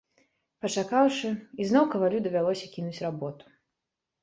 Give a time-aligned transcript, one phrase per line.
[0.63, 1.29] Пачакаўшы,
[1.67, 3.57] ізноў кавалю давялося кінуць работу.